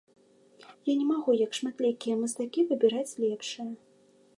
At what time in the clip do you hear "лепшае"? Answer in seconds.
3.27-3.73